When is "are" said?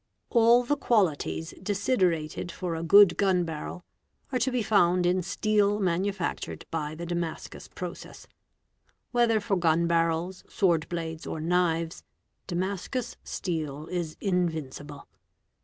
4.31-4.39